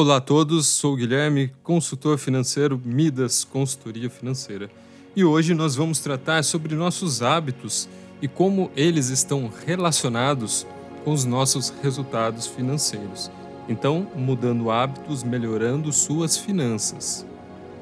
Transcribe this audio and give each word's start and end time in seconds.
Olá 0.00 0.18
a 0.18 0.20
todos, 0.20 0.68
sou 0.68 0.94
Guilherme, 0.94 1.52
consultor 1.64 2.18
financeiro 2.18 2.80
Midas 2.84 3.42
Consultoria 3.42 4.08
Financeira. 4.08 4.70
E 5.16 5.24
hoje 5.24 5.54
nós 5.54 5.74
vamos 5.74 5.98
tratar 5.98 6.44
sobre 6.44 6.76
nossos 6.76 7.20
hábitos 7.20 7.88
e 8.22 8.28
como 8.28 8.70
eles 8.76 9.08
estão 9.08 9.50
relacionados 9.66 10.64
com 11.04 11.10
os 11.10 11.24
nossos 11.24 11.74
resultados 11.82 12.46
financeiros. 12.46 13.28
Então, 13.68 14.06
mudando 14.14 14.70
hábitos, 14.70 15.24
melhorando 15.24 15.92
suas 15.92 16.36
finanças. 16.36 17.26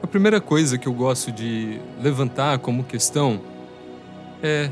A 0.02 0.06
primeira 0.06 0.40
coisa 0.40 0.78
que 0.78 0.88
eu 0.88 0.94
gosto 0.94 1.30
de 1.30 1.78
levantar 2.02 2.60
como 2.60 2.82
questão 2.82 3.42
é 4.42 4.70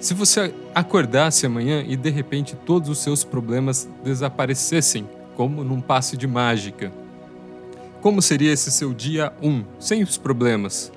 se 0.00 0.12
você 0.12 0.52
acordasse 0.74 1.46
amanhã 1.46 1.84
e 1.86 1.96
de 1.96 2.10
repente 2.10 2.56
todos 2.66 2.88
os 2.88 2.98
seus 2.98 3.22
problemas 3.22 3.88
desaparecessem, 4.02 5.06
como 5.36 5.64
num 5.64 5.80
passe 5.80 6.16
de 6.16 6.26
mágica. 6.26 6.92
Como 8.00 8.22
seria 8.22 8.52
esse 8.52 8.70
seu 8.70 8.94
dia 8.94 9.32
1, 9.42 9.48
um, 9.48 9.64
sem 9.78 10.02
os 10.02 10.16
problemas? 10.16 10.92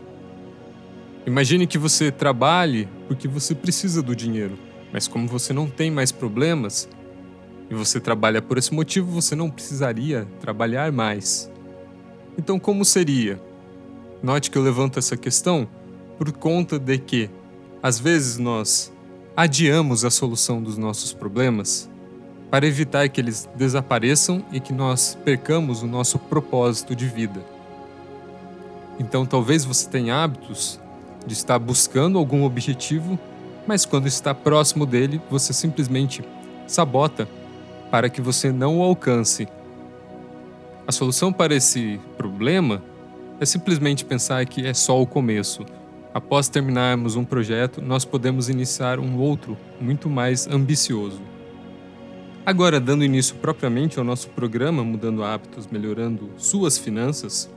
Imagine 1.26 1.68
que 1.68 1.78
você 1.78 2.12
trabalhe 2.12 2.88
porque 3.08 3.28
você 3.28 3.56
precisa 3.56 4.02
do 4.02 4.16
dinheiro, 4.16 4.58
mas 4.92 5.08
como 5.08 5.28
você 5.28 5.54
não 5.54 5.70
tem 5.70 5.90
mais 5.90 6.12
problemas 6.12 6.88
e 7.70 7.74
você 7.74 8.00
trabalha 8.00 8.42
por 8.42 8.58
esse 8.58 8.74
motivo, 8.74 9.10
você 9.10 9.36
não 9.36 9.50
precisaria 9.50 10.28
trabalhar 10.40 10.92
mais. 10.92 11.50
Então, 12.38 12.60
como 12.60 12.84
seria? 12.84 13.42
Note 14.22 14.52
que 14.52 14.58
eu 14.58 14.62
levanto 14.62 15.00
essa 15.00 15.16
questão 15.16 15.68
por 16.18 16.32
conta 16.32 16.78
de 16.78 16.98
que, 16.98 17.30
às 17.82 18.00
vezes, 18.00 18.38
nós 18.38 18.92
adiamos 19.36 20.06
a 20.06 20.10
solução 20.10 20.62
dos 20.62 20.78
nossos 20.78 21.14
problemas 21.14 21.90
para 22.54 22.68
evitar 22.68 23.10
que 23.10 23.20
eles 23.20 23.50
desapareçam 23.56 24.46
e 24.52 24.60
que 24.60 24.72
nós 24.72 25.18
percamos 25.26 25.82
o 25.82 25.88
nosso 25.88 26.20
propósito 26.20 26.96
de 26.96 27.08
vida. 27.08 27.44
Então, 29.00 29.26
talvez 29.26 29.66
você 29.66 29.90
tenha 29.90 30.24
hábitos 30.24 30.80
de 31.26 31.34
estar 31.34 31.58
buscando 31.58 32.20
algum 32.20 32.44
objetivo, 32.44 33.18
mas 33.66 33.88
quando 33.88 34.06
está 34.06 34.36
próximo 34.36 34.86
dele, 34.86 35.20
você 35.32 35.52
simplesmente 35.52 36.24
sabota 36.68 37.28
para 37.90 38.08
que 38.08 38.22
você 38.22 38.52
não 38.52 38.78
o 38.78 38.84
alcance. 38.84 39.48
A 40.86 40.92
solução 40.92 41.34
para 41.34 41.56
esse 41.56 42.00
problema 42.20 42.84
é 43.40 43.48
simplesmente 43.48 44.06
pensar 44.06 44.46
que 44.46 44.64
é 44.64 44.76
só 44.76 45.02
o 45.02 45.08
começo 45.08 45.66
Após 46.14 46.48
terminarmos 46.48 47.16
um 47.16 47.26
projeto, 47.26 47.82
nós 47.82 48.06
podemos 48.06 48.48
iniciar 48.48 49.00
um 49.00 49.18
outro, 49.18 49.58
muito 49.82 50.08
mais 50.08 50.46
ambicioso. 50.46 51.33
Agora, 52.46 52.78
dando 52.78 53.06
início 53.06 53.36
propriamente 53.36 53.98
ao 53.98 54.04
nosso 54.04 54.28
programa 54.28 54.84
Mudando 54.84 55.24
Hábitos, 55.24 55.66
Melhorando 55.68 56.30
Suas 56.38 56.78
Finanças, 56.78 57.50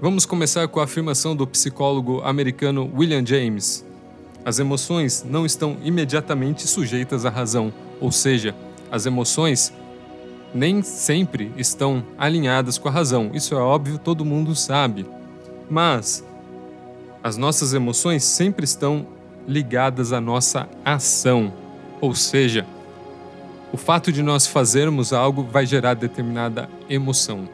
vamos 0.00 0.26
começar 0.26 0.66
com 0.66 0.80
a 0.80 0.84
afirmação 0.84 1.36
do 1.36 1.46
psicólogo 1.46 2.20
americano 2.22 2.90
William 2.92 3.24
James. 3.24 3.86
As 4.44 4.58
emoções 4.58 5.24
não 5.24 5.46
estão 5.46 5.76
imediatamente 5.84 6.66
sujeitas 6.66 7.24
à 7.24 7.30
razão, 7.30 7.72
ou 8.00 8.10
seja, 8.10 8.56
as 8.90 9.06
emoções 9.06 9.72
nem 10.52 10.82
sempre 10.82 11.52
estão 11.56 12.02
alinhadas 12.18 12.76
com 12.76 12.88
a 12.88 12.92
razão. 12.92 13.30
Isso 13.32 13.54
é 13.54 13.58
óbvio, 13.58 13.98
todo 13.98 14.24
mundo 14.24 14.52
sabe. 14.56 15.06
Mas 15.70 16.24
as 17.22 17.36
nossas 17.36 17.72
emoções 17.72 18.24
sempre 18.24 18.64
estão 18.64 19.06
ligadas 19.46 20.12
à 20.12 20.20
nossa 20.20 20.68
ação, 20.84 21.52
ou 22.00 22.16
seja, 22.16 22.66
o 23.72 23.76
fato 23.76 24.10
de 24.10 24.22
nós 24.22 24.46
fazermos 24.46 25.12
algo 25.12 25.44
vai 25.44 25.64
gerar 25.64 25.94
determinada 25.94 26.68
emoção. 26.88 27.48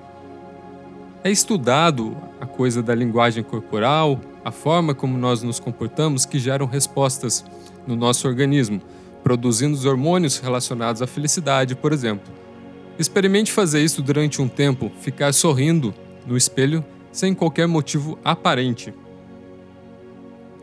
É 1.22 1.30
estudado 1.30 2.16
a 2.40 2.46
coisa 2.46 2.82
da 2.82 2.94
linguagem 2.94 3.42
corporal, 3.42 4.20
a 4.44 4.50
forma 4.50 4.94
como 4.94 5.18
nós 5.18 5.42
nos 5.42 5.60
comportamos 5.60 6.24
que 6.24 6.38
geram 6.38 6.66
respostas 6.66 7.44
no 7.86 7.96
nosso 7.96 8.26
organismo, 8.26 8.80
produzindo 9.22 9.74
os 9.74 9.84
hormônios 9.84 10.38
relacionados 10.38 11.02
à 11.02 11.06
felicidade, 11.06 11.74
por 11.74 11.92
exemplo. 11.92 12.32
Experimente 12.98 13.52
fazer 13.52 13.82
isso 13.82 14.00
durante 14.00 14.40
um 14.40 14.48
tempo, 14.48 14.90
ficar 15.00 15.34
sorrindo 15.34 15.92
no 16.26 16.36
espelho 16.36 16.84
sem 17.12 17.34
qualquer 17.34 17.66
motivo 17.66 18.18
aparente. 18.24 18.94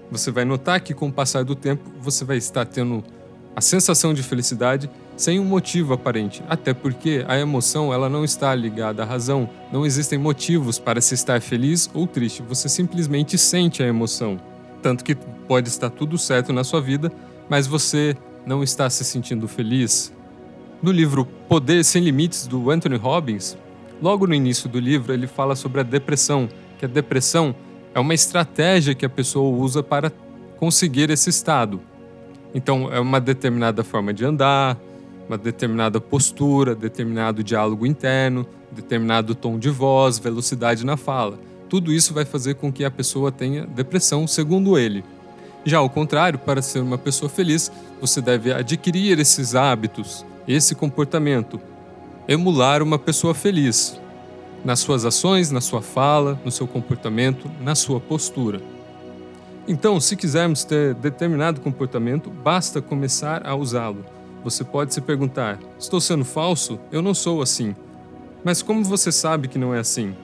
Você 0.10 0.32
vai 0.32 0.46
notar 0.46 0.80
que 0.82 0.94
com 0.94 1.10
o 1.10 1.12
passar 1.12 1.44
do 1.44 1.56
tempo 1.56 1.92
você 2.00 2.24
vai 2.24 2.38
estar 2.38 2.66
tendo 2.66 3.04
a 3.56 3.62
sensação 3.62 4.14
de 4.14 4.24
felicidade 4.24 4.90
sem 5.16 5.40
um 5.40 5.46
motivo 5.46 5.94
aparente, 5.94 6.44
até 6.50 6.74
porque 6.74 7.24
a 7.28 7.38
emoção 7.38 7.94
ela 7.94 8.10
não 8.10 8.24
está 8.24 8.54
ligada 8.56 9.04
à 9.04 9.06
razão, 9.06 9.50
não 9.72 9.86
existem 9.86 10.18
motivos 10.18 10.80
para 10.80 11.00
se 11.02 11.14
estar 11.14 11.42
feliz 11.42 11.90
ou 11.94 12.08
triste, 12.08 12.42
você 12.42 12.68
simplesmente 12.68 13.38
sente 13.38 13.84
a 13.84 13.88
emoção. 13.88 14.40
Tanto 14.82 15.04
que 15.04 15.16
pode 15.48 15.70
estar 15.70 15.90
tudo 15.90 16.18
certo 16.18 16.52
na 16.52 16.64
sua 16.64 16.82
vida, 16.82 17.12
mas 17.48 17.68
você 17.68 18.18
não 18.46 18.64
está 18.64 18.90
se 18.90 19.04
sentindo 19.04 19.48
feliz. 19.48 20.12
No 20.82 20.92
livro 20.92 21.26
Poder 21.48 21.84
Sem 21.86 22.04
Limites 22.04 22.48
do 22.48 22.70
Anthony 22.70 22.98
Robbins, 22.98 23.58
logo 24.02 24.28
no 24.28 24.34
início 24.34 24.68
do 24.68 24.80
livro 24.80 25.14
ele 25.14 25.28
fala 25.28 25.56
sobre 25.56 25.80
a 25.80 25.84
depressão, 25.84 26.50
que 26.78 26.86
a 26.86 26.90
depressão 26.90 27.56
é 27.94 28.00
uma 28.00 28.14
estratégia 28.14 28.96
que 28.96 29.06
a 29.06 29.10
pessoa 29.10 29.56
usa 29.56 29.82
para 29.82 30.12
conseguir 30.58 31.10
esse 31.10 31.30
estado. 31.30 31.80
Então, 32.54 32.92
é 32.92 33.00
uma 33.00 33.20
determinada 33.20 33.84
forma 33.84 34.14
de 34.14 34.26
andar, 34.26 34.78
uma 35.28 35.38
determinada 35.38 36.00
postura, 36.02 36.76
determinado 36.76 37.44
diálogo 37.44 37.86
interno, 37.86 38.46
determinado 38.72 39.36
tom 39.36 39.58
de 39.58 39.70
voz, 39.70 40.20
velocidade 40.20 40.86
na 40.86 40.98
fala. 40.98 41.40
Tudo 41.70 41.92
isso 41.92 42.14
vai 42.14 42.26
fazer 42.26 42.56
com 42.56 42.72
que 42.72 42.86
a 42.86 42.92
pessoa 42.92 43.32
tenha 43.32 43.66
depressão, 43.66 44.28
segundo 44.28 44.78
ele. 44.78 45.04
Já 45.66 45.78
ao 45.78 45.90
contrário, 45.90 46.38
para 46.38 46.62
ser 46.62 46.80
uma 46.80 46.98
pessoa 46.98 47.30
feliz, 47.30 47.72
você 48.02 48.22
deve 48.22 48.52
adquirir 48.54 49.18
esses 49.18 49.56
hábitos, 49.56 50.26
esse 50.48 50.76
comportamento, 50.76 51.60
emular 52.28 52.84
uma 52.84 53.00
pessoa 53.00 53.34
feliz 53.34 54.00
nas 54.64 54.80
suas 54.80 55.06
ações, 55.06 55.52
na 55.52 55.62
sua 55.62 55.82
fala, 55.82 56.40
no 56.44 56.52
seu 56.52 56.68
comportamento, 56.68 57.50
na 57.62 57.76
sua 57.76 58.00
postura. 58.00 58.62
Então, 59.68 60.00
se 60.00 60.16
quisermos 60.16 60.64
ter 60.64 60.94
determinado 60.96 61.62
comportamento, 61.62 62.30
basta 62.30 62.82
começar 62.82 63.48
a 63.48 63.56
usá-lo. 63.56 64.06
Você 64.44 64.64
pode 64.64 64.94
se 64.94 65.02
perguntar: 65.02 65.60
estou 65.80 66.02
sendo 66.02 66.26
falso? 66.26 66.80
Eu 66.92 67.02
não 67.02 67.14
sou 67.14 67.42
assim. 67.42 67.76
Mas 68.44 68.62
como 68.62 68.84
você 68.84 69.12
sabe 69.12 69.48
que 69.48 69.58
não 69.58 69.74
é 69.74 69.80
assim? 69.80 70.16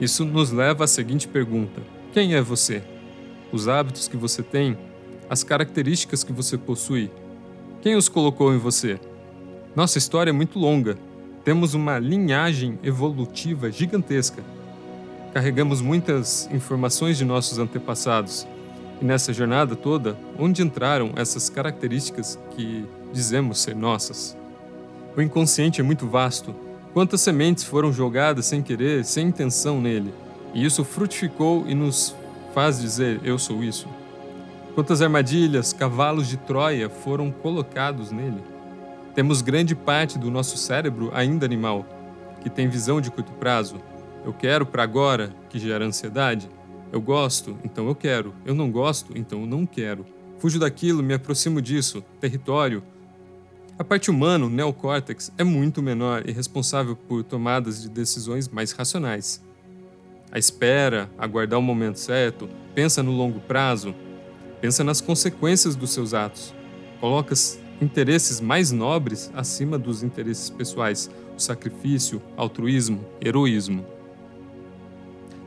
Isso 0.00 0.24
nos 0.24 0.50
leva 0.50 0.84
à 0.84 0.86
seguinte 0.86 1.28
pergunta: 1.28 1.80
quem 2.12 2.34
é 2.34 2.42
você? 2.42 2.82
Os 3.52 3.68
hábitos 3.68 4.08
que 4.08 4.16
você 4.16 4.42
tem? 4.42 4.76
As 5.28 5.42
características 5.42 6.24
que 6.24 6.32
você 6.32 6.58
possui? 6.58 7.10
Quem 7.82 7.96
os 7.96 8.08
colocou 8.08 8.52
em 8.52 8.58
você? 8.58 8.98
Nossa 9.74 9.98
história 9.98 10.30
é 10.30 10.32
muito 10.32 10.58
longa 10.58 10.96
temos 11.46 11.74
uma 11.74 12.00
linhagem 12.00 12.76
evolutiva 12.82 13.70
gigantesca. 13.70 14.42
Carregamos 15.32 15.80
muitas 15.80 16.50
informações 16.50 17.16
de 17.16 17.24
nossos 17.24 17.56
antepassados. 17.60 18.44
E 19.00 19.04
nessa 19.04 19.32
jornada 19.32 19.76
toda, 19.76 20.18
onde 20.36 20.60
entraram 20.60 21.12
essas 21.14 21.48
características 21.48 22.36
que 22.50 22.84
dizemos 23.12 23.60
ser 23.60 23.74
nossas? 23.74 24.36
O 25.16 25.22
inconsciente 25.22 25.80
é 25.80 25.84
muito 25.84 26.06
vasto. 26.06 26.54
Quantas 26.92 27.20
sementes 27.20 27.64
foram 27.64 27.92
jogadas 27.92 28.46
sem 28.46 28.62
querer, 28.62 29.04
sem 29.04 29.28
intenção 29.28 29.80
nele? 29.80 30.12
E 30.52 30.64
isso 30.64 30.84
frutificou 30.84 31.64
e 31.66 31.74
nos 31.74 32.14
faz 32.54 32.80
dizer: 32.80 33.20
Eu 33.22 33.38
sou 33.38 33.62
isso. 33.62 33.88
Quantas 34.74 35.00
armadilhas, 35.00 35.72
cavalos 35.72 36.28
de 36.28 36.36
Troia 36.36 36.88
foram 36.90 37.30
colocados 37.30 38.10
nele? 38.10 38.42
Temos 39.14 39.40
grande 39.40 39.74
parte 39.74 40.18
do 40.18 40.30
nosso 40.30 40.58
cérebro 40.58 41.10
ainda 41.14 41.46
animal, 41.46 41.86
que 42.42 42.50
tem 42.50 42.68
visão 42.68 43.00
de 43.00 43.10
curto 43.10 43.32
prazo. 43.32 43.76
Eu 44.24 44.34
quero 44.34 44.66
para 44.66 44.82
agora, 44.82 45.34
que 45.48 45.58
gera 45.58 45.86
ansiedade. 45.86 46.50
Eu 46.92 47.00
gosto, 47.00 47.56
então 47.64 47.88
eu 47.88 47.94
quero. 47.94 48.34
Eu 48.44 48.54
não 48.54 48.70
gosto, 48.70 49.16
então 49.16 49.40
eu 49.40 49.46
não 49.46 49.64
quero. 49.64 50.04
Fujo 50.38 50.58
daquilo, 50.58 51.02
me 51.02 51.14
aproximo 51.14 51.62
disso. 51.62 52.04
Território. 52.20 52.82
A 53.78 53.84
parte 53.84 54.10
humana, 54.10 54.46
o 54.46 54.48
neocórtex, 54.48 55.30
é 55.36 55.44
muito 55.44 55.82
menor 55.82 56.26
e 56.26 56.32
responsável 56.32 56.96
por 56.96 57.22
tomadas 57.22 57.82
de 57.82 57.90
decisões 57.90 58.48
mais 58.48 58.72
racionais. 58.72 59.42
A 60.32 60.38
espera, 60.38 61.10
aguardar 61.18 61.58
o 61.58 61.62
momento 61.62 61.98
certo, 61.98 62.48
pensa 62.74 63.02
no 63.02 63.12
longo 63.12 63.38
prazo, 63.38 63.94
pensa 64.62 64.82
nas 64.82 65.02
consequências 65.02 65.76
dos 65.76 65.90
seus 65.90 66.14
atos. 66.14 66.54
Coloca 67.00 67.34
interesses 67.78 68.40
mais 68.40 68.72
nobres 68.72 69.30
acima 69.34 69.78
dos 69.78 70.02
interesses 70.02 70.48
pessoais, 70.48 71.10
o 71.36 71.38
sacrifício, 71.38 72.22
altruísmo, 72.34 73.04
heroísmo. 73.20 73.84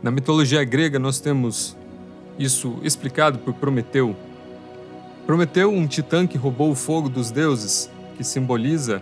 Na 0.03 0.11
mitologia 0.11 0.63
grega, 0.63 0.99
nós 0.99 1.19
temos 1.19 1.75
isso 2.37 2.77
explicado 2.83 3.39
por 3.39 3.55
Prometeu. 3.55 4.15
Prometeu, 5.25 5.73
um 5.73 5.87
titã 5.87 6.27
que 6.27 6.37
roubou 6.37 6.69
o 6.69 6.75
fogo 6.75 7.09
dos 7.09 7.31
deuses, 7.31 7.89
que 8.19 8.23
simboliza 8.25 9.01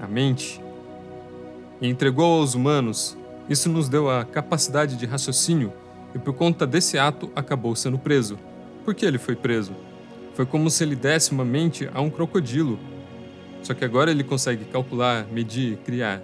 a 0.00 0.08
mente. 0.08 0.58
e 1.82 1.86
entregou 1.86 2.40
aos 2.40 2.54
humanos, 2.54 3.14
isso 3.46 3.68
nos 3.68 3.90
deu 3.90 4.08
a 4.08 4.24
capacidade 4.24 4.96
de 4.96 5.04
raciocínio 5.04 5.70
e 6.14 6.18
por 6.18 6.32
conta 6.32 6.66
desse 6.66 6.96
ato 6.96 7.30
acabou 7.36 7.76
sendo 7.76 7.98
preso. 7.98 8.38
Por 8.82 8.94
que 8.94 9.04
ele 9.04 9.18
foi 9.18 9.36
preso? 9.36 9.72
Foi 10.32 10.46
como 10.46 10.70
se 10.70 10.82
ele 10.82 10.96
desse 10.96 11.30
uma 11.30 11.44
mente 11.44 11.90
a 11.92 12.00
um 12.00 12.08
crocodilo. 12.08 12.78
Só 13.62 13.74
que 13.74 13.84
agora 13.84 14.10
ele 14.10 14.24
consegue 14.24 14.64
calcular, 14.64 15.26
medir, 15.30 15.76
criar. 15.84 16.22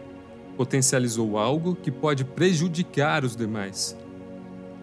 Potencializou 0.57 1.37
algo 1.37 1.75
que 1.75 1.91
pode 1.91 2.25
prejudicar 2.25 3.23
os 3.23 3.37
demais. 3.37 3.95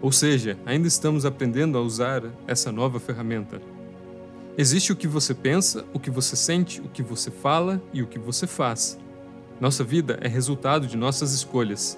Ou 0.00 0.12
seja, 0.12 0.56
ainda 0.64 0.86
estamos 0.86 1.24
aprendendo 1.24 1.76
a 1.76 1.80
usar 1.80 2.22
essa 2.46 2.70
nova 2.70 3.00
ferramenta. 3.00 3.60
Existe 4.60 4.90
o 4.90 4.96
que 4.96 5.06
você 5.06 5.32
pensa, 5.34 5.84
o 5.94 6.00
que 6.00 6.10
você 6.10 6.34
sente, 6.34 6.80
o 6.80 6.88
que 6.88 7.00
você 7.00 7.30
fala 7.30 7.80
e 7.92 8.02
o 8.02 8.08
que 8.08 8.18
você 8.18 8.44
faz. 8.44 8.98
Nossa 9.60 9.84
vida 9.84 10.18
é 10.20 10.26
resultado 10.26 10.84
de 10.84 10.96
nossas 10.96 11.32
escolhas. 11.32 11.96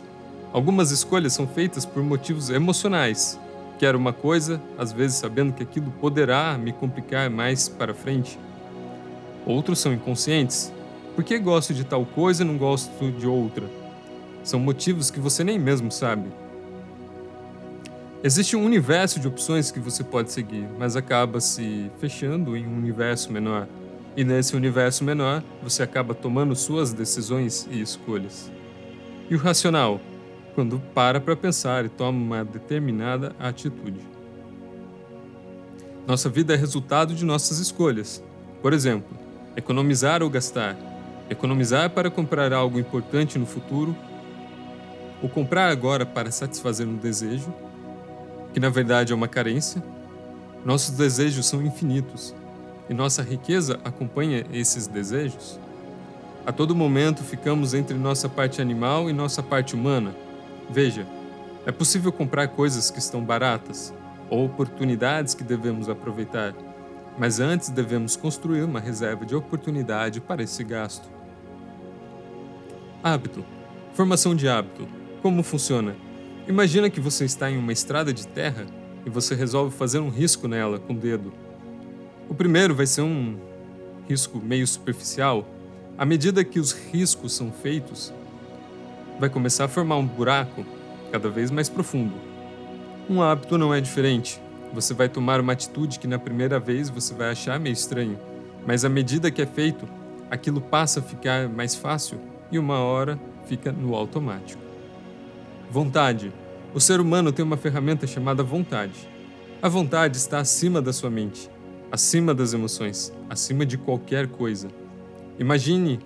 Algumas 0.52 0.90
escolhas 0.90 1.32
são 1.32 1.48
feitas 1.48 1.86
por 1.86 2.02
motivos 2.02 2.50
emocionais. 2.50 3.40
Quero 3.78 3.96
uma 3.96 4.12
coisa, 4.12 4.60
às 4.76 4.92
vezes 4.92 5.16
sabendo 5.16 5.54
que 5.54 5.62
aquilo 5.62 5.90
poderá 6.02 6.58
me 6.58 6.70
complicar 6.70 7.30
mais 7.30 7.66
para 7.66 7.94
frente. 7.94 8.38
Outros 9.46 9.78
são 9.78 9.94
inconscientes. 9.94 10.70
Por 11.14 11.24
que 11.24 11.38
gosto 11.38 11.72
de 11.72 11.82
tal 11.82 12.04
coisa 12.04 12.42
e 12.42 12.46
não 12.46 12.58
gosto 12.58 13.10
de 13.10 13.26
outra? 13.26 13.64
São 14.44 14.60
motivos 14.60 15.10
que 15.10 15.18
você 15.18 15.42
nem 15.42 15.58
mesmo 15.58 15.90
sabe. 15.90 16.28
Existe 18.22 18.55
um 18.55 18.62
universo 18.67 19.19
de 19.19 19.26
opções 19.26 19.70
que 19.70 19.81
você 19.81 20.05
pode 20.05 20.31
seguir, 20.31 20.69
mas 20.78 20.94
acaba 20.94 21.40
se 21.40 21.90
fechando 21.99 22.55
em 22.55 22.67
um 22.67 22.76
universo 22.76 23.32
menor. 23.32 23.67
E 24.14 24.22
nesse 24.22 24.55
universo 24.55 25.02
menor, 25.02 25.43
você 25.62 25.82
acaba 25.82 26.14
tomando 26.14 26.55
suas 26.55 26.93
decisões 26.93 27.67
e 27.70 27.81
escolhas. 27.81 28.52
E 29.31 29.34
o 29.34 29.38
racional? 29.38 29.99
Quando 30.55 30.78
para 30.94 31.19
para 31.19 31.34
pensar 31.34 31.87
e 31.87 31.88
toma 31.88 32.19
uma 32.19 32.44
determinada 32.44 33.34
atitude. 33.38 34.00
Nossa 36.06 36.28
vida 36.28 36.52
é 36.52 36.56
resultado 36.56 37.14
de 37.14 37.25
nossas 37.25 37.58
escolhas. 37.58 38.22
Por 38.61 38.75
exemplo, 38.75 39.17
economizar 39.56 40.22
ou 40.22 40.28
gastar. 40.28 40.76
Economizar 41.31 41.88
para 41.88 42.11
comprar 42.11 42.52
algo 42.52 42.78
importante 42.78 43.38
no 43.38 43.46
futuro, 43.46 43.96
ou 45.22 45.28
comprar 45.28 45.70
agora 45.70 46.05
para 46.05 46.31
satisfazer 46.31 46.87
um 46.87 46.96
desejo, 46.96 47.50
que 48.52 48.61
na 48.61 48.69
verdade 48.69 49.12
é 49.12 49.17
uma 49.17 49.29
carência. 49.29 49.82
Nossos 50.64 50.97
desejos 50.97 51.47
são 51.47 51.62
infinitos 51.62 52.35
e 52.88 52.94
nossa 52.94 53.23
riqueza 53.23 53.79
acompanha 53.85 54.44
esses 54.52 54.87
desejos. 54.87 55.58
A 56.44 56.52
todo 56.52 56.75
momento 56.75 57.23
ficamos 57.23 57.75
entre 57.75 57.97
nossa 57.97 58.29
parte 58.29 58.61
animal 58.61 59.08
e 59.08 59.12
nossa 59.12 59.43
parte 59.43 59.75
humana. 59.75 60.14
Veja, 60.69 61.06
é 61.67 61.73
possível 61.73 62.11
comprar 62.11 62.49
coisas 62.49 62.91
que 62.91 62.99
estão 62.99 63.23
baratas 63.23 63.93
ou 64.29 64.44
oportunidades 64.44 65.35
que 65.35 65.44
devemos 65.44 65.88
aproveitar, 65.88 66.55
mas 67.19 67.38
antes 67.41 67.69
devemos 67.69 68.17
construir 68.17 68.62
uma 68.62 68.81
reserva 68.81 69.26
de 69.26 69.37
oportunidade 69.37 70.20
para 70.20 70.43
esse 70.43 70.64
gasto. 70.64 71.08
Hábito. 73.03 73.44
Formação 73.93 74.35
de 74.35 74.49
hábito. 74.49 74.88
Como 75.23 75.43
funciona? 75.43 75.94
Imagina 76.50 76.91
que 76.91 76.99
você 76.99 77.25
está 77.25 77.49
em 77.49 77.56
uma 77.56 77.73
estrada 77.73 78.12
de 78.12 78.26
terra 78.26 78.67
e 79.06 79.08
você 79.08 79.37
resolve 79.37 79.73
fazer 79.73 80.00
um 80.00 80.08
risco 80.08 80.49
nela 80.49 80.81
com 80.81 80.94
o 80.94 80.97
dedo. 80.97 81.32
O 82.29 82.35
primeiro 82.35 82.75
vai 82.75 82.87
ser 82.87 83.02
um 83.02 83.38
risco 84.08 84.38
meio 84.38 84.67
superficial. 84.67 85.47
À 85.97 86.05
medida 86.05 86.43
que 86.43 86.58
os 86.58 86.73
riscos 86.73 87.35
são 87.35 87.52
feitos, 87.52 88.12
vai 89.20 89.31
começar 89.31 89.67
a 89.67 89.69
formar 89.69 89.99
um 89.99 90.05
buraco 90.05 90.67
cada 91.12 91.31
vez 91.31 91.52
mais 91.52 91.69
profundo. 91.69 92.14
Um 93.08 93.23
hábito 93.23 93.56
não 93.56 93.73
é 93.73 93.81
diferente. 93.81 94.43
Você 94.75 94.93
vai 94.93 95.08
tomar 95.08 95.41
uma 95.41 95.53
atitude 95.53 96.00
que 96.00 96.08
na 96.08 96.19
primeira 96.19 96.58
vez 96.58 96.91
você 96.91 97.14
vai 97.14 97.31
achar 97.31 97.61
meio 97.61 97.75
estranho, 97.75 98.19
mas 98.67 98.85
à 98.85 98.88
medida 98.88 99.31
que 99.31 99.41
é 99.41 99.46
feito, 99.46 99.88
aquilo 100.29 100.61
passa 100.61 100.99
a 100.99 101.03
ficar 101.03 101.49
mais 101.49 101.76
fácil 101.76 102.19
e 102.50 102.58
uma 102.58 102.81
hora 102.81 103.17
fica 103.46 103.70
no 103.70 103.94
automático. 103.94 104.61
Vontade. 105.70 106.39
O 106.72 106.78
ser 106.78 107.00
humano 107.00 107.32
tem 107.32 107.44
uma 107.44 107.56
ferramenta 107.56 108.06
chamada 108.06 108.44
vontade. 108.44 109.08
A 109.61 109.69
vontade 109.69 110.17
está 110.17 110.38
acima 110.38 110.81
da 110.81 110.93
sua 110.93 111.11
mente, 111.11 111.50
acima 111.90 112.32
das 112.32 112.52
emoções, 112.52 113.12
acima 113.28 113.67
de 113.67 113.76
qualquer 113.76 114.28
coisa. 114.28 114.69
Imagine 115.37 115.99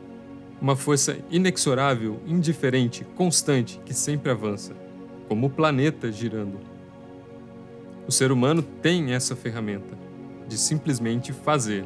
uma 0.62 0.75
força 0.75 1.19
inexorável, 1.31 2.19
indiferente, 2.26 3.05
constante, 3.14 3.78
que 3.84 3.93
sempre 3.93 4.31
avança, 4.31 4.72
como 5.28 5.49
o 5.49 5.50
planeta 5.50 6.11
girando. 6.11 6.58
O 8.08 8.12
ser 8.12 8.32
humano 8.32 8.62
tem 8.62 9.12
essa 9.12 9.37
ferramenta 9.37 9.99
de 10.49 10.56
simplesmente 10.56 11.31
fazer. 11.31 11.84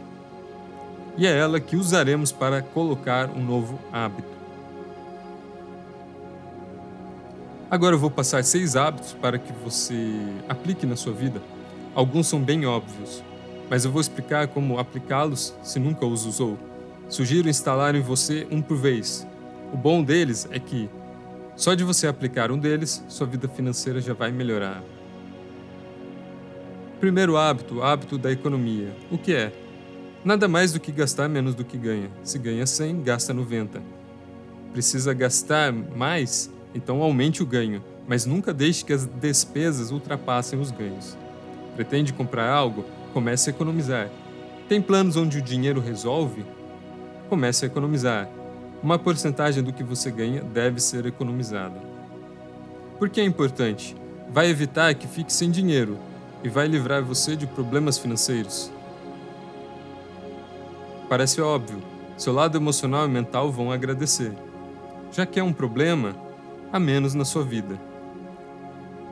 E 1.16 1.26
é 1.26 1.36
ela 1.36 1.58
que 1.58 1.74
usaremos 1.74 2.30
para 2.30 2.62
colocar 2.62 3.28
um 3.30 3.44
novo 3.44 3.76
hábito. 3.92 4.37
Agora 7.70 7.94
eu 7.94 7.98
vou 7.98 8.10
passar 8.10 8.42
seis 8.44 8.76
hábitos 8.76 9.12
para 9.12 9.38
que 9.38 9.52
você 9.52 10.10
aplique 10.48 10.86
na 10.86 10.96
sua 10.96 11.12
vida. 11.12 11.42
Alguns 11.94 12.26
são 12.26 12.40
bem 12.40 12.64
óbvios, 12.64 13.22
mas 13.68 13.84
eu 13.84 13.90
vou 13.90 14.00
explicar 14.00 14.48
como 14.48 14.78
aplicá-los 14.78 15.54
se 15.62 15.78
nunca 15.78 16.06
os 16.06 16.24
usou. 16.24 16.58
Sugiro 17.10 17.46
instalar 17.46 17.94
em 17.94 18.00
você 18.00 18.46
um 18.50 18.62
por 18.62 18.78
vez. 18.78 19.26
O 19.70 19.76
bom 19.76 20.02
deles 20.02 20.48
é 20.50 20.58
que, 20.58 20.88
só 21.56 21.74
de 21.74 21.84
você 21.84 22.06
aplicar 22.06 22.50
um 22.50 22.58
deles, 22.58 23.04
sua 23.06 23.26
vida 23.26 23.46
financeira 23.46 24.00
já 24.00 24.14
vai 24.14 24.32
melhorar. 24.32 24.82
Primeiro 26.98 27.36
hábito, 27.36 27.82
hábito 27.82 28.16
da 28.16 28.32
economia. 28.32 28.96
O 29.10 29.18
que 29.18 29.34
é? 29.34 29.52
Nada 30.24 30.48
mais 30.48 30.72
do 30.72 30.80
que 30.80 30.90
gastar 30.90 31.28
menos 31.28 31.54
do 31.54 31.66
que 31.66 31.76
ganha. 31.76 32.10
Se 32.22 32.38
ganha 32.38 32.66
100, 32.66 33.02
gasta 33.02 33.34
90. 33.34 33.82
Precisa 34.72 35.12
gastar 35.12 35.70
mais? 35.70 36.50
Então 36.74 37.02
aumente 37.02 37.42
o 37.42 37.46
ganho, 37.46 37.82
mas 38.06 38.26
nunca 38.26 38.52
deixe 38.52 38.84
que 38.84 38.92
as 38.92 39.04
despesas 39.06 39.90
ultrapassem 39.90 40.58
os 40.58 40.70
ganhos. 40.70 41.16
Pretende 41.74 42.12
comprar 42.12 42.50
algo? 42.50 42.84
Comece 43.12 43.50
a 43.50 43.52
economizar. 43.52 44.08
Tem 44.68 44.82
planos 44.82 45.16
onde 45.16 45.38
o 45.38 45.42
dinheiro 45.42 45.80
resolve? 45.80 46.44
Comece 47.28 47.64
a 47.64 47.68
economizar. 47.68 48.28
Uma 48.82 48.98
porcentagem 48.98 49.62
do 49.62 49.72
que 49.72 49.82
você 49.82 50.10
ganha 50.10 50.42
deve 50.42 50.80
ser 50.80 51.06
economizada. 51.06 51.80
Por 52.98 53.08
que 53.08 53.20
é 53.20 53.24
importante? 53.24 53.96
Vai 54.30 54.48
evitar 54.48 54.94
que 54.94 55.06
fique 55.06 55.32
sem 55.32 55.50
dinheiro 55.50 55.98
e 56.42 56.48
vai 56.48 56.66
livrar 56.66 57.02
você 57.02 57.34
de 57.34 57.46
problemas 57.46 57.98
financeiros. 57.98 58.70
Parece 61.08 61.40
óbvio, 61.40 61.82
seu 62.16 62.32
lado 62.32 62.58
emocional 62.58 63.06
e 63.06 63.10
mental 63.10 63.50
vão 63.50 63.72
agradecer. 63.72 64.32
Já 65.10 65.24
que 65.24 65.40
é 65.40 65.42
um 65.42 65.52
problema, 65.52 66.14
a 66.72 66.78
menos 66.78 67.14
na 67.14 67.24
sua 67.24 67.42
vida. 67.42 67.80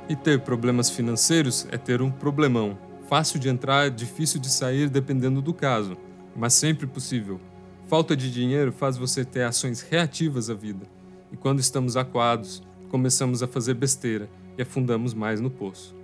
E 0.08 0.14
ter 0.14 0.40
problemas 0.40 0.90
financeiros 0.90 1.66
é 1.70 1.78
ter 1.78 2.02
um 2.02 2.10
problemão. 2.10 2.78
Fácil 3.08 3.38
de 3.38 3.48
entrar, 3.48 3.90
difícil 3.90 4.40
de 4.40 4.50
sair 4.50 4.88
dependendo 4.88 5.40
do 5.40 5.54
caso, 5.54 5.96
mas 6.34 6.52
sempre 6.54 6.86
possível. 6.86 7.40
Falta 7.88 8.16
de 8.16 8.30
dinheiro 8.30 8.72
faz 8.72 8.96
você 8.96 9.24
ter 9.24 9.42
ações 9.42 9.80
reativas 9.80 10.50
à 10.50 10.54
vida. 10.54 10.86
E 11.32 11.36
quando 11.36 11.60
estamos 11.60 11.96
acuados, 11.96 12.62
começamos 12.88 13.42
a 13.42 13.48
fazer 13.48 13.74
besteira 13.74 14.28
e 14.58 14.62
afundamos 14.62 15.14
mais 15.14 15.40
no 15.40 15.50
poço. 15.50 15.94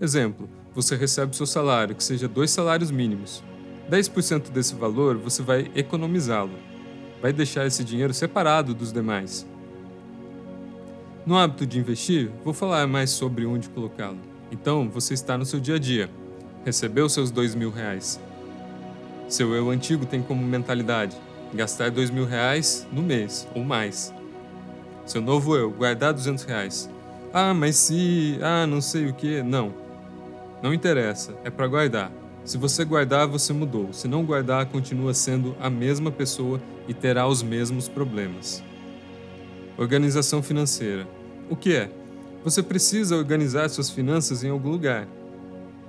Exemplo: 0.00 0.48
você 0.74 0.96
recebe 0.96 1.34
seu 1.34 1.46
salário, 1.46 1.94
que 1.94 2.04
seja 2.04 2.28
dois 2.28 2.50
salários 2.50 2.90
mínimos. 2.90 3.42
10% 3.90 4.50
desse 4.50 4.74
valor 4.74 5.16
você 5.16 5.42
vai 5.42 5.70
economizá-lo. 5.74 6.56
Vai 7.20 7.32
deixar 7.32 7.66
esse 7.66 7.82
dinheiro 7.82 8.14
separado 8.14 8.72
dos 8.72 8.92
demais 8.92 9.46
no 11.30 11.38
hábito 11.38 11.64
de 11.64 11.78
investir, 11.78 12.28
vou 12.44 12.52
falar 12.52 12.88
mais 12.88 13.08
sobre 13.10 13.46
onde 13.46 13.68
colocá-lo. 13.68 14.18
Então, 14.50 14.90
você 14.90 15.14
está 15.14 15.38
no 15.38 15.46
seu 15.46 15.60
dia 15.60 15.76
a 15.76 15.78
dia. 15.78 16.10
Recebeu 16.64 17.08
seus 17.08 17.30
dois 17.30 17.54
mil 17.54 17.70
reais. 17.70 18.20
Seu 19.28 19.54
eu 19.54 19.70
antigo 19.70 20.04
tem 20.04 20.20
como 20.22 20.44
mentalidade 20.44 21.16
gastar 21.54 21.88
dois 21.88 22.10
mil 22.10 22.26
reais 22.26 22.84
no 22.90 23.00
mês 23.00 23.46
ou 23.54 23.62
mais. 23.62 24.12
Seu 25.06 25.20
novo 25.20 25.54
eu 25.54 25.70
guardar 25.70 26.12
duzentos 26.12 26.42
reais. 26.42 26.90
Ah, 27.32 27.54
mas 27.54 27.76
se... 27.76 28.36
Ah, 28.42 28.66
não 28.66 28.80
sei 28.80 29.06
o 29.06 29.14
que. 29.14 29.40
Não. 29.40 29.72
Não 30.60 30.74
interessa. 30.74 31.32
É 31.44 31.50
para 31.50 31.68
guardar. 31.68 32.10
Se 32.44 32.58
você 32.58 32.84
guardar, 32.84 33.28
você 33.28 33.52
mudou. 33.52 33.92
Se 33.92 34.08
não 34.08 34.24
guardar, 34.24 34.66
continua 34.66 35.14
sendo 35.14 35.54
a 35.60 35.70
mesma 35.70 36.10
pessoa 36.10 36.60
e 36.88 36.92
terá 36.92 37.28
os 37.28 37.40
mesmos 37.40 37.86
problemas. 37.86 38.64
Organização 39.78 40.42
financeira. 40.42 41.06
O 41.50 41.56
que 41.56 41.74
é? 41.74 41.90
Você 42.44 42.62
precisa 42.62 43.16
organizar 43.16 43.68
suas 43.68 43.90
finanças 43.90 44.44
em 44.44 44.50
algum 44.50 44.70
lugar, 44.70 45.08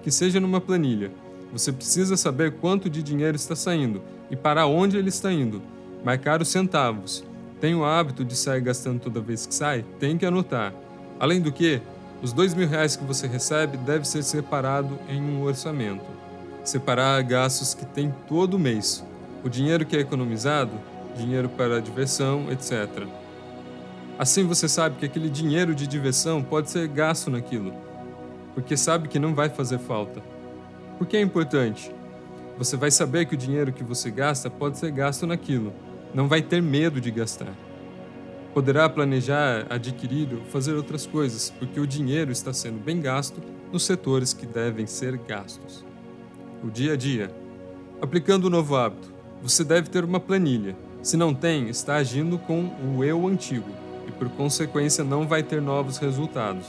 que 0.01 0.09
seja 0.09 0.39
numa 0.39 0.59
planilha. 0.59 1.11
Você 1.53 1.71
precisa 1.71 2.17
saber 2.17 2.53
quanto 2.53 2.89
de 2.89 3.03
dinheiro 3.03 3.35
está 3.35 3.55
saindo 3.55 4.01
e 4.31 4.35
para 4.35 4.65
onde 4.65 4.97
ele 4.97 5.09
está 5.09 5.31
indo, 5.31 5.61
marcar 6.03 6.41
os 6.41 6.47
centavos. 6.47 7.23
Tem 7.59 7.75
o 7.75 7.85
hábito 7.85 8.25
de 8.25 8.35
sair 8.35 8.59
gastando 8.59 9.01
toda 9.01 9.21
vez 9.21 9.45
que 9.45 9.53
sai? 9.53 9.85
Tem 9.99 10.17
que 10.17 10.25
anotar. 10.25 10.73
Além 11.19 11.39
do 11.39 11.51
que, 11.51 11.79
os 12.23 12.33
dois 12.33 12.55
mil 12.55 12.67
reais 12.67 12.95
que 12.95 13.03
você 13.03 13.27
recebe 13.27 13.77
deve 13.77 14.07
ser 14.07 14.23
separado 14.23 14.97
em 15.07 15.21
um 15.21 15.43
orçamento. 15.43 16.05
Separar 16.63 17.21
gastos 17.21 17.75
que 17.75 17.85
tem 17.85 18.11
todo 18.27 18.57
mês. 18.57 19.05
O 19.43 19.49
dinheiro 19.49 19.85
que 19.85 19.95
é 19.95 19.99
economizado, 19.99 20.71
dinheiro 21.15 21.49
para 21.49 21.79
diversão, 21.79 22.51
etc. 22.51 23.20
Assim 24.21 24.45
você 24.45 24.69
sabe 24.69 24.97
que 24.97 25.05
aquele 25.07 25.31
dinheiro 25.31 25.73
de 25.73 25.87
diversão 25.87 26.43
pode 26.43 26.69
ser 26.69 26.87
gasto 26.87 27.31
naquilo, 27.31 27.73
porque 28.53 28.77
sabe 28.77 29.07
que 29.07 29.17
não 29.17 29.33
vai 29.33 29.49
fazer 29.49 29.79
falta. 29.79 30.21
Por 30.99 31.07
que 31.07 31.17
é 31.17 31.21
importante? 31.21 31.91
Você 32.55 32.77
vai 32.77 32.91
saber 32.91 33.25
que 33.25 33.33
o 33.33 33.37
dinheiro 33.37 33.73
que 33.73 33.83
você 33.83 34.11
gasta 34.11 34.47
pode 34.47 34.77
ser 34.77 34.91
gasto 34.91 35.25
naquilo 35.25 35.73
não 36.13 36.27
vai 36.27 36.39
ter 36.39 36.61
medo 36.61 37.01
de 37.01 37.09
gastar. 37.09 37.51
Poderá 38.53 38.87
planejar, 38.87 39.65
adquirir 39.71 40.31
ou 40.35 40.45
fazer 40.51 40.75
outras 40.75 41.07
coisas, 41.07 41.49
porque 41.57 41.79
o 41.79 41.87
dinheiro 41.87 42.31
está 42.31 42.53
sendo 42.53 42.77
bem 42.77 43.01
gasto 43.01 43.41
nos 43.73 43.83
setores 43.87 44.35
que 44.35 44.45
devem 44.45 44.85
ser 44.85 45.17
gastos. 45.17 45.83
O 46.63 46.69
dia 46.69 46.93
a 46.93 46.95
dia. 46.95 47.35
Aplicando 47.99 48.45
o 48.45 48.51
novo 48.51 48.75
hábito, 48.75 49.11
você 49.41 49.63
deve 49.63 49.89
ter 49.89 50.05
uma 50.05 50.19
planilha. 50.19 50.77
Se 51.01 51.17
não 51.17 51.33
tem, 51.33 51.69
está 51.69 51.95
agindo 51.95 52.37
com 52.37 52.69
o 52.95 53.03
eu 53.03 53.27
antigo 53.27 53.89
e, 54.11 54.19
por 54.19 54.29
consequência, 54.29 55.03
não 55.03 55.27
vai 55.27 55.41
ter 55.41 55.61
novos 55.61 55.97
resultados. 55.97 56.65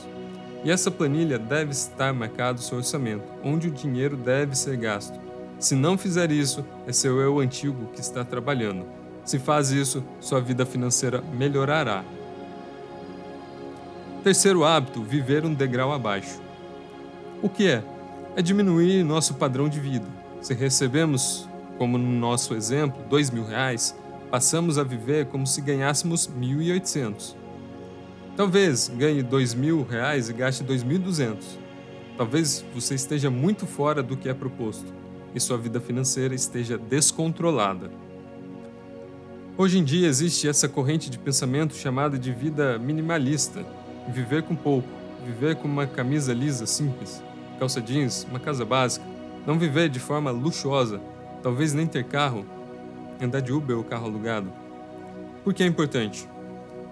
E 0.63 0.71
essa 0.71 0.89
planilha 0.89 1.37
deve 1.37 1.71
estar 1.71 2.13
marcado 2.13 2.61
seu 2.61 2.77
orçamento, 2.77 3.25
onde 3.43 3.67
o 3.67 3.71
dinheiro 3.71 4.15
deve 4.15 4.55
ser 4.55 4.77
gasto. 4.77 5.19
Se 5.59 5.75
não 5.75 5.97
fizer 5.97 6.31
isso, 6.31 6.65
é 6.87 6.91
seu 6.91 7.19
eu 7.19 7.39
antigo 7.39 7.89
que 7.93 8.01
está 8.01 8.23
trabalhando 8.23 8.85
se 9.25 9.39
faz 9.39 9.71
isso, 9.71 10.03
sua 10.19 10.41
vida 10.41 10.65
financeira 10.65 11.23
melhorará. 11.33 12.03
Terceiro 14.23 14.65
hábito: 14.65 15.01
viver 15.01 15.45
um 15.45 15.53
degrau 15.53 15.93
abaixo. 15.93 16.41
O 17.41 17.49
que 17.49 17.67
é? 17.67 17.83
É 18.35 18.41
diminuir 18.41 19.03
nosso 19.03 19.35
padrão 19.35 19.69
de 19.69 19.79
vida. 19.79 20.05
Se 20.41 20.53
recebemos, 20.53 21.47
como 21.77 21.97
no 21.97 22.19
nosso 22.19 22.53
exemplo, 22.53 23.01
dois 23.09 23.29
mil 23.29 23.45
reais, 23.45 23.95
passamos 24.33 24.79
a 24.79 24.83
viver 24.83 25.27
como 25.27 25.45
se 25.45 25.61
ganhássemos 25.61 26.27
mil 26.27 26.59
e 26.59 26.71
oitocentos. 26.71 27.37
Talvez 28.35 28.89
ganhe 28.89 29.23
mil 29.55 29.83
reais 29.83 30.27
e 30.27 30.33
gaste 30.33 30.63
dois 30.63 30.81
mil 30.81 30.95
e 30.95 30.99
duzentos. 30.99 31.59
Talvez 32.17 32.65
você 32.73 32.95
esteja 32.95 33.29
muito 33.29 33.67
fora 33.67 34.01
do 34.01 34.17
que 34.17 34.27
é 34.27 34.33
proposto 34.33 34.91
e 35.35 35.39
sua 35.39 35.55
vida 35.55 35.79
financeira 35.79 36.33
esteja 36.33 36.79
descontrolada. 36.79 37.91
Hoje 39.55 39.77
em 39.77 39.83
dia 39.83 40.07
existe 40.07 40.47
essa 40.47 40.67
corrente 40.67 41.11
de 41.11 41.19
pensamento 41.19 41.75
chamada 41.75 42.17
de 42.17 42.31
vida 42.31 42.79
minimalista, 42.79 43.63
viver 44.07 44.41
com 44.41 44.55
pouco, 44.55 44.89
viver 45.23 45.57
com 45.57 45.67
uma 45.67 45.85
camisa 45.85 46.33
lisa 46.33 46.65
simples, 46.65 47.21
calça 47.59 47.79
jeans, 47.79 48.25
uma 48.27 48.39
casa 48.39 48.65
básica, 48.65 49.05
não 49.45 49.59
viver 49.59 49.89
de 49.89 49.99
forma 49.99 50.31
luxuosa, 50.31 50.99
talvez 51.43 51.71
nem 51.71 51.85
ter 51.85 52.05
carro, 52.05 52.43
andar 53.21 53.41
de 53.41 53.51
Uber 53.51 53.77
ou 53.77 53.83
carro 53.83 54.05
alugado. 54.05 54.51
Por 55.43 55.53
que 55.53 55.63
é 55.63 55.65
importante? 55.65 56.27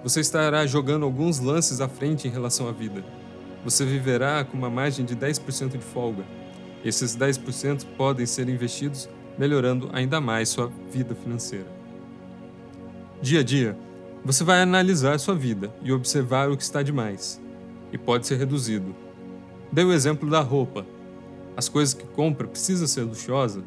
Você 0.03 0.19
estará 0.19 0.65
jogando 0.65 1.05
alguns 1.05 1.39
lances 1.39 1.79
à 1.79 1.87
frente 1.87 2.27
em 2.27 2.31
relação 2.31 2.67
à 2.67 2.71
vida. 2.71 3.03
Você 3.63 3.85
viverá 3.85 4.43
com 4.43 4.57
uma 4.57 4.69
margem 4.69 5.05
de 5.05 5.15
10% 5.15 5.77
de 5.77 5.83
folga. 5.83 6.23
Esses 6.83 7.15
10% 7.15 7.85
podem 7.95 8.25
ser 8.25 8.49
investidos 8.49 9.07
melhorando 9.37 9.89
ainda 9.93 10.19
mais 10.19 10.49
sua 10.49 10.71
vida 10.91 11.15
financeira. 11.15 11.67
Dia 13.21 13.41
a 13.41 13.43
dia, 13.43 13.77
você 14.25 14.43
vai 14.43 14.61
analisar 14.61 15.19
sua 15.19 15.35
vida 15.35 15.71
e 15.83 15.91
observar 15.91 16.49
o 16.49 16.57
que 16.57 16.63
está 16.63 16.81
demais 16.81 17.39
e 17.91 17.97
pode 17.97 18.25
ser 18.25 18.37
reduzido. 18.37 18.95
Dei 19.71 19.85
o 19.85 19.93
exemplo 19.93 20.29
da 20.29 20.41
roupa. 20.41 20.85
As 21.55 21.69
coisas 21.69 21.93
que 21.93 22.05
compra 22.05 22.47
precisa 22.47 22.87
ser 22.87 23.01
luxuosa? 23.01 23.63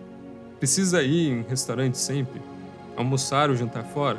Precisa 0.65 1.03
ir 1.03 1.29
em 1.29 1.43
restaurante 1.43 1.99
sempre? 1.99 2.41
Almoçar 2.97 3.51
ou 3.51 3.55
jantar 3.55 3.85
fora? 3.85 4.19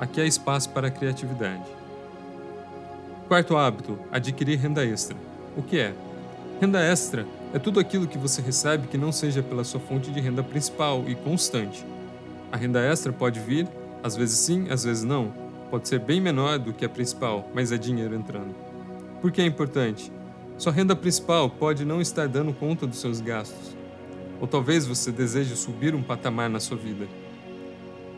Aqui 0.00 0.18
há 0.18 0.24
espaço 0.24 0.70
para 0.70 0.88
a 0.88 0.90
criatividade. 0.90 1.62
Quarto 3.28 3.54
hábito: 3.54 3.98
adquirir 4.10 4.58
renda 4.58 4.82
extra. 4.82 5.14
O 5.54 5.62
que 5.62 5.78
é? 5.78 5.92
Renda 6.58 6.80
extra 6.80 7.26
é 7.52 7.58
tudo 7.58 7.78
aquilo 7.78 8.06
que 8.06 8.16
você 8.16 8.40
recebe 8.40 8.88
que 8.88 8.96
não 8.96 9.12
seja 9.12 9.42
pela 9.42 9.62
sua 9.62 9.78
fonte 9.78 10.10
de 10.10 10.18
renda 10.20 10.42
principal 10.42 11.04
e 11.06 11.14
constante. 11.14 11.84
A 12.50 12.56
renda 12.56 12.80
extra 12.80 13.12
pode 13.12 13.38
vir 13.38 13.68
às 14.02 14.16
vezes 14.16 14.38
sim, 14.38 14.70
às 14.70 14.84
vezes 14.84 15.04
não. 15.04 15.34
Pode 15.70 15.86
ser 15.86 15.98
bem 15.98 16.18
menor 16.18 16.58
do 16.58 16.72
que 16.72 16.86
a 16.86 16.88
principal, 16.88 17.50
mas 17.52 17.72
é 17.72 17.76
dinheiro 17.76 18.14
entrando. 18.14 18.54
Por 19.20 19.30
que 19.30 19.42
é 19.42 19.44
importante? 19.44 20.10
Sua 20.56 20.72
renda 20.72 20.96
principal 20.96 21.50
pode 21.50 21.84
não 21.84 22.00
estar 22.00 22.26
dando 22.26 22.54
conta 22.54 22.86
dos 22.86 23.00
seus 23.00 23.20
gastos. 23.20 23.73
Ou 24.40 24.46
talvez 24.46 24.86
você 24.86 25.10
deseje 25.10 25.56
subir 25.56 25.94
um 25.94 26.02
patamar 26.02 26.50
na 26.50 26.60
sua 26.60 26.76
vida. 26.76 27.06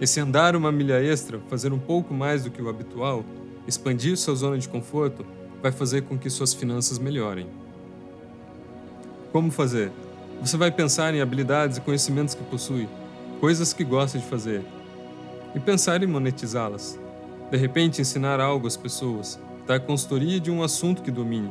Esse 0.00 0.20
andar 0.20 0.54
uma 0.54 0.70
milha 0.70 1.02
extra, 1.02 1.40
fazer 1.48 1.72
um 1.72 1.78
pouco 1.78 2.12
mais 2.12 2.44
do 2.44 2.50
que 2.50 2.60
o 2.60 2.68
habitual, 2.68 3.24
expandir 3.66 4.16
sua 4.16 4.34
zona 4.34 4.58
de 4.58 4.68
conforto, 4.68 5.24
vai 5.62 5.72
fazer 5.72 6.02
com 6.02 6.18
que 6.18 6.28
suas 6.28 6.52
finanças 6.52 6.98
melhorem. 6.98 7.46
Como 9.32 9.50
fazer? 9.50 9.90
Você 10.40 10.56
vai 10.56 10.70
pensar 10.70 11.14
em 11.14 11.20
habilidades 11.20 11.78
e 11.78 11.80
conhecimentos 11.80 12.34
que 12.34 12.44
possui, 12.44 12.88
coisas 13.40 13.72
que 13.72 13.84
gosta 13.84 14.18
de 14.18 14.24
fazer, 14.26 14.64
e 15.54 15.60
pensar 15.60 16.02
em 16.02 16.06
monetizá-las. 16.06 16.98
De 17.50 17.56
repente, 17.56 18.00
ensinar 18.00 18.40
algo 18.40 18.66
às 18.66 18.76
pessoas, 18.76 19.38
dar 19.66 19.80
consultoria 19.80 20.38
de 20.38 20.50
um 20.50 20.62
assunto 20.62 21.02
que 21.02 21.10
domine. 21.10 21.50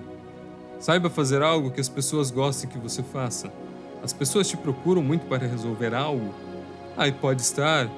Saiba 0.80 1.10
fazer 1.10 1.42
algo 1.42 1.72
que 1.72 1.82
as 1.82 1.90
pessoas 1.90 2.30
gostem 2.30 2.70
que 2.70 2.78
você 2.78 3.02
faça. 3.02 3.52
As 4.06 4.14
pessoas 4.14 4.48
te 4.48 4.56
procuram 4.56 5.02
muito 5.02 5.26
para 5.26 5.48
resolver 5.48 5.94
algo. 5.96 6.34
Aí 6.96 7.12
pode 7.12 7.42
estar 7.42 7.90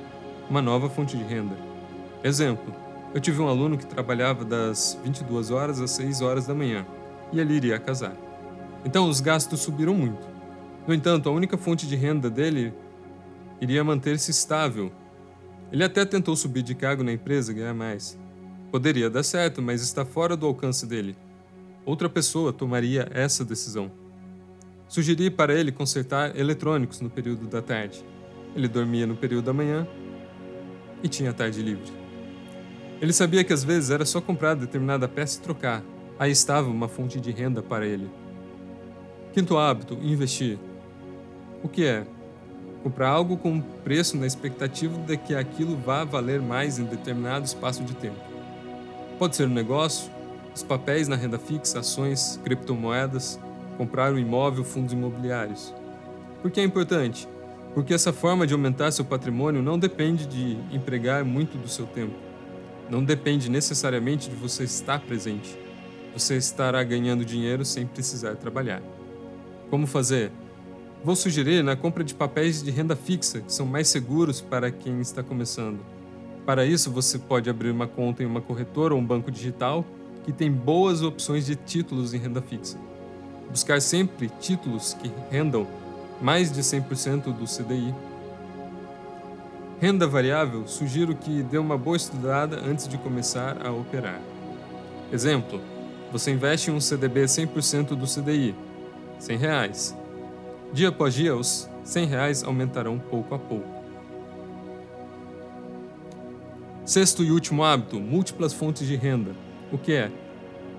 uma 0.49 0.61
nova 0.61 0.89
fonte 0.89 1.17
de 1.17 1.23
renda. 1.23 1.55
Exemplo: 2.23 2.73
eu 3.13 3.19
tive 3.19 3.41
um 3.41 3.47
aluno 3.49 3.77
que 3.77 3.85
trabalhava 3.85 4.45
das 4.45 4.97
22 5.03 5.51
horas 5.51 5.81
às 5.81 5.91
6 5.91 6.21
horas 6.21 6.47
da 6.47 6.55
manhã 6.55 6.85
e 7.33 7.39
ele 7.39 7.53
iria 7.53 7.77
casar. 7.77 8.15
Então 8.85 9.09
os 9.09 9.19
gastos 9.19 9.59
subiram 9.59 9.93
muito. 9.93 10.25
No 10.87 10.93
entanto, 10.93 11.27
a 11.27 11.31
única 11.33 11.57
fonte 11.57 11.85
de 11.85 11.97
renda 11.97 12.29
dele 12.29 12.73
iria 13.59 13.83
manter-se 13.83 14.31
estável 14.31 14.89
ele 15.69 15.83
até 15.83 16.05
tentou 16.05 16.33
subir 16.33 16.61
de 16.61 16.73
cargo 16.73 17.03
na 17.03 17.11
empresa 17.11 17.51
e 17.51 17.55
ganhar 17.55 17.73
mais. 17.73 18.17
Poderia 18.71 19.09
dar 19.09 19.23
certo, 19.23 19.61
mas 19.61 19.81
está 19.81 20.05
fora 20.05 20.37
do 20.37 20.45
alcance 20.45 20.85
dele. 20.85 21.13
Outra 21.85 22.09
pessoa 22.09 22.53
tomaria 22.53 23.09
essa 23.11 23.43
decisão. 23.43 23.91
Sugeri 24.87 25.29
para 25.29 25.53
ele 25.53 25.71
consertar 25.71 26.37
eletrônicos 26.37 27.01
no 27.01 27.09
período 27.09 27.47
da 27.47 27.61
tarde. 27.61 28.03
Ele 28.55 28.67
dormia 28.67 29.05
no 29.05 29.15
período 29.15 29.45
da 29.45 29.53
manhã 29.53 29.87
e 31.03 31.07
tinha 31.07 31.31
a 31.31 31.33
tarde 31.33 31.61
livre. 31.61 31.91
Ele 33.01 33.13
sabia 33.13 33.43
que 33.43 33.53
às 33.53 33.63
vezes 33.63 33.89
era 33.91 34.05
só 34.05 34.19
comprar 34.19 34.55
determinada 34.55 35.07
peça 35.07 35.39
e 35.39 35.41
trocar. 35.41 35.83
Aí 36.17 36.31
estava 36.31 36.69
uma 36.69 36.87
fonte 36.87 37.19
de 37.19 37.31
renda 37.31 37.61
para 37.61 37.85
ele. 37.85 38.09
Quinto 39.33 39.57
hábito: 39.57 39.95
investir. 40.01 40.57
O 41.61 41.67
que 41.67 41.85
é? 41.85 42.07
comprar 42.87 43.09
algo 43.09 43.35
com 43.35 43.59
preço 43.59 44.15
na 44.15 44.25
expectativa 44.25 44.97
de 44.99 45.17
que 45.17 45.35
aquilo 45.35 45.75
vá 45.75 46.05
valer 46.05 46.41
mais 46.41 46.79
em 46.79 46.85
determinado 46.85 47.45
espaço 47.45 47.83
de 47.83 47.93
tempo. 47.93 48.15
Pode 49.19 49.35
ser 49.35 49.45
um 49.45 49.53
negócio, 49.53 50.09
os 50.55 50.63
papéis 50.63 51.07
na 51.07 51.17
renda 51.17 51.37
fixa, 51.37 51.79
ações, 51.79 52.39
criptomoedas, 52.45 53.37
comprar 53.77 54.11
um 54.11 54.17
imóvel, 54.17 54.63
fundos 54.63 54.93
imobiliários. 54.93 55.73
Por 56.41 56.51
que 56.51 56.59
é 56.59 56.63
importante? 56.63 57.27
Porque 57.73 57.93
essa 57.93 58.11
forma 58.11 58.47
de 58.47 58.53
aumentar 58.53 58.91
seu 58.91 59.05
patrimônio 59.05 59.61
não 59.61 59.77
depende 59.77 60.25
de 60.25 60.57
empregar 60.71 61.23
muito 61.23 61.57
do 61.57 61.67
seu 61.67 61.85
tempo. 61.85 62.15
Não 62.89 63.03
depende 63.03 63.51
necessariamente 63.51 64.29
de 64.29 64.35
você 64.35 64.63
estar 64.63 64.99
presente. 65.01 65.57
Você 66.13 66.37
estará 66.37 66.83
ganhando 66.83 67.23
dinheiro 67.23 67.63
sem 67.63 67.85
precisar 67.85 68.35
trabalhar. 68.35 68.81
Como 69.69 69.85
fazer? 69.85 70.31
Vou 71.03 71.15
sugerir 71.15 71.63
na 71.63 71.75
compra 71.75 72.03
de 72.03 72.15
papéis 72.15 72.63
de 72.63 72.71
renda 72.71 72.95
fixa, 72.95 73.41
que 73.41 73.53
são 73.53 73.65
mais 73.65 73.87
seguros 73.87 74.41
para 74.41 74.71
quem 74.71 74.99
está 74.99 75.21
começando. 75.21 75.79
Para 76.45 76.65
isso, 76.65 76.89
você 76.89 77.19
pode 77.19 77.49
abrir 77.49 77.69
uma 77.69 77.87
conta 77.87 78.23
em 78.23 78.25
uma 78.25 78.41
corretora 78.41 78.95
ou 78.95 78.99
um 78.99 79.05
banco 79.05 79.29
digital 79.29 79.85
que 80.23 80.31
tem 80.31 80.51
boas 80.51 81.03
opções 81.03 81.45
de 81.45 81.55
títulos 81.55 82.13
em 82.13 82.17
renda 82.17 82.41
fixa. 82.41 82.79
Buscar 83.49 83.81
sempre 83.81 84.29
títulos 84.39 84.93
que 84.93 85.11
rendam 85.31 85.67
mais 86.21 86.51
de 86.51 86.61
100% 86.61 87.33
do 87.33 87.45
CDI. 87.45 87.93
Renda 89.79 90.07
variável, 90.07 90.67
sugiro 90.67 91.15
que 91.15 91.43
dê 91.43 91.57
uma 91.57 91.77
boa 91.77 91.97
estudada 91.97 92.59
antes 92.65 92.87
de 92.87 92.97
começar 92.97 93.65
a 93.65 93.71
operar. 93.71 94.19
Exemplo: 95.11 95.61
você 96.11 96.31
investe 96.31 96.71
em 96.71 96.73
um 96.73 96.81
CDB 96.81 97.25
100% 97.25 97.89
do 97.89 98.05
CDI, 98.05 98.55
100 99.19 99.37
reais 99.37 99.95
Dia 100.73 100.89
após 100.89 101.13
dia, 101.13 101.35
os 101.35 101.69
100 101.83 102.05
reais 102.05 102.43
aumentarão 102.43 102.99
pouco 102.99 103.33
a 103.33 103.39
pouco. 103.39 103.65
Sexto 106.85 107.23
e 107.23 107.31
último 107.31 107.63
hábito: 107.63 107.99
múltiplas 107.99 108.53
fontes 108.53 108.85
de 108.85 108.95
renda. 108.95 109.31
O 109.71 109.77
que 109.77 109.93
é? 109.93 110.11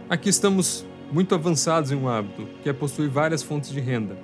Aqui 0.09 0.29
estamos 0.29 0.85
muito 1.11 1.35
avançados 1.35 1.91
em 1.91 1.97
um 1.97 2.09
hábito, 2.09 2.47
que 2.63 2.69
é 2.69 2.73
possuir 2.73 3.09
várias 3.09 3.43
fontes 3.43 3.71
de 3.71 3.81
renda. 3.81 4.17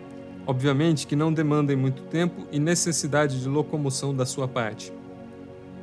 Obviamente 0.46 1.06
que 1.06 1.16
não 1.16 1.32
demandem 1.32 1.76
muito 1.76 2.02
tempo 2.02 2.46
e 2.52 2.58
necessidade 2.58 3.40
de 3.40 3.48
locomoção 3.48 4.14
da 4.14 4.26
sua 4.26 4.46
parte. 4.46 4.92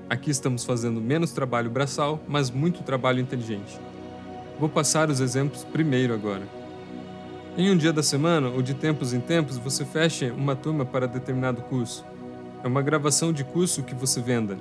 Aqui 0.08 0.30
estamos 0.30 0.64
fazendo 0.64 1.02
menos 1.02 1.32
trabalho 1.32 1.70
braçal, 1.70 2.22
mas 2.28 2.52
muito 2.52 2.84
trabalho 2.84 3.20
inteligente. 3.20 3.80
Vou 4.60 4.70
passar 4.70 5.10
os 5.10 5.20
exemplos 5.20 5.64
primeiro 5.64 6.14
agora. 6.14 6.44
Em 7.58 7.72
um 7.72 7.76
dia 7.76 7.92
da 7.92 8.04
semana 8.04 8.50
ou 8.50 8.62
de 8.62 8.74
tempos 8.74 9.14
em 9.14 9.20
tempos, 9.20 9.58
você 9.58 9.84
fecha 9.84 10.32
uma 10.32 10.56
turma 10.56 10.86
para 10.86 11.08
determinado 11.08 11.62
curso. 11.64 12.06
É 12.64 12.68
uma 12.68 12.82
gravação 12.82 13.34
de 13.34 13.44
curso 13.44 13.82
que 13.84 13.96
você 13.96 14.22
venda. 14.22 14.58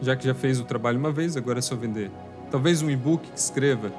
Já 0.00 0.16
que 0.16 0.24
já 0.26 0.34
fez 0.34 0.58
o 0.58 0.64
trabalho 0.64 0.98
uma 0.98 1.12
vez, 1.12 1.36
agora 1.36 1.58
é 1.58 1.62
só 1.62 1.76
vender. 1.76 2.10
Talvez 2.50 2.80
um 2.80 2.90
e-book 2.90 3.30
que 3.30 3.38
escreva, 3.38 3.92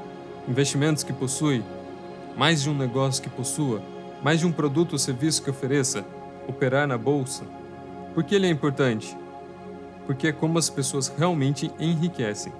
investimentos 0.47 1.03
que 1.03 1.13
possui, 1.13 1.63
mais 2.37 2.63
de 2.63 2.69
um 2.69 2.77
negócio 2.77 3.21
que 3.21 3.29
possua, 3.29 3.81
mais 4.23 4.39
de 4.39 4.47
um 4.47 4.51
produto 4.51 4.93
ou 4.93 4.99
serviço 4.99 5.41
que 5.41 5.49
ofereça, 5.49 6.05
operar 6.47 6.87
na 6.87 6.97
bolsa. 6.97 7.43
Por 8.13 8.23
que 8.23 8.35
ele 8.35 8.47
é 8.47 8.49
importante? 8.49 9.15
porque 10.05 10.27
é 10.27 10.31
como 10.31 10.57
as 10.57 10.69
pessoas 10.69 11.07
realmente 11.07 11.71
enriquecem. 11.79 12.53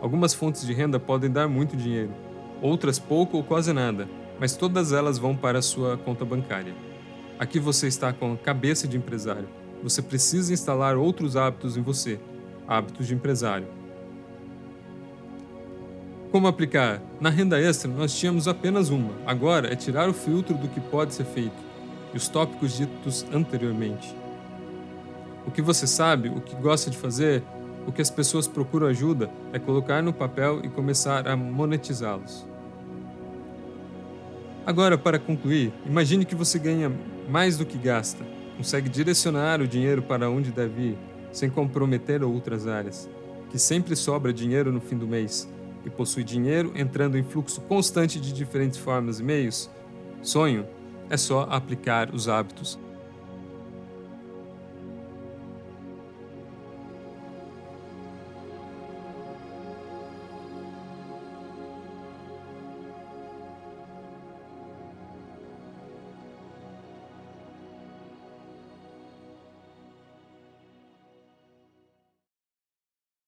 Algumas 0.00 0.34
fontes 0.34 0.66
de 0.66 0.72
renda 0.72 0.98
podem 0.98 1.30
dar 1.30 1.48
muito 1.48 1.76
dinheiro, 1.76 2.10
outras 2.60 2.98
pouco 2.98 3.36
ou 3.36 3.44
quase 3.44 3.72
nada, 3.72 4.08
mas 4.38 4.56
todas 4.56 4.92
elas 4.92 5.18
vão 5.18 5.36
para 5.36 5.58
a 5.58 5.62
sua 5.62 5.96
conta 5.96 6.24
bancária. 6.24 6.74
Aqui 7.38 7.58
você 7.58 7.86
está 7.86 8.12
com 8.12 8.32
a 8.32 8.36
cabeça 8.36 8.86
de 8.86 8.96
empresário. 8.96 9.48
Você 9.82 10.00
precisa 10.00 10.52
instalar 10.52 10.96
outros 10.96 11.36
hábitos 11.36 11.76
em 11.76 11.82
você, 11.82 12.20
hábitos 12.68 13.06
de 13.06 13.14
empresário. 13.14 13.66
Como 16.32 16.46
aplicar? 16.46 16.98
Na 17.20 17.28
renda 17.28 17.60
extra 17.60 17.90
nós 17.90 18.18
tínhamos 18.18 18.48
apenas 18.48 18.88
uma, 18.88 19.12
agora 19.26 19.70
é 19.70 19.76
tirar 19.76 20.08
o 20.08 20.14
filtro 20.14 20.56
do 20.56 20.66
que 20.66 20.80
pode 20.80 21.12
ser 21.12 21.26
feito 21.26 21.62
e 22.14 22.16
os 22.16 22.26
tópicos 22.26 22.78
ditos 22.78 23.26
anteriormente. 23.30 24.16
O 25.46 25.50
que 25.50 25.60
você 25.60 25.86
sabe, 25.86 26.30
o 26.30 26.40
que 26.40 26.56
gosta 26.56 26.90
de 26.90 26.96
fazer, 26.96 27.42
o 27.86 27.92
que 27.92 28.00
as 28.00 28.08
pessoas 28.08 28.48
procuram 28.48 28.86
ajuda 28.86 29.28
é 29.52 29.58
colocar 29.58 30.02
no 30.02 30.10
papel 30.10 30.62
e 30.64 30.70
começar 30.70 31.28
a 31.28 31.36
monetizá-los. 31.36 32.46
Agora, 34.64 34.96
para 34.96 35.18
concluir, 35.18 35.70
imagine 35.84 36.24
que 36.24 36.34
você 36.34 36.58
ganha 36.58 36.90
mais 37.28 37.58
do 37.58 37.66
que 37.66 37.76
gasta, 37.76 38.24
consegue 38.56 38.88
direcionar 38.88 39.60
o 39.60 39.68
dinheiro 39.68 40.00
para 40.00 40.30
onde 40.30 40.50
deve 40.50 40.80
ir, 40.80 40.98
sem 41.30 41.50
comprometer 41.50 42.22
outras 42.22 42.66
áreas, 42.66 43.06
que 43.50 43.58
sempre 43.58 43.94
sobra 43.94 44.32
dinheiro 44.32 44.72
no 44.72 44.80
fim 44.80 44.96
do 44.96 45.06
mês 45.06 45.46
e 45.84 45.90
possui 45.90 46.24
dinheiro 46.24 46.72
entrando 46.74 47.18
em 47.18 47.22
fluxo 47.22 47.60
constante 47.62 48.20
de 48.20 48.32
diferentes 48.32 48.78
formas 48.78 49.20
e 49.20 49.22
meios. 49.22 49.70
Sonho 50.22 50.66
é 51.10 51.16
só 51.16 51.42
aplicar 51.50 52.14
os 52.14 52.28
hábitos 52.28 52.78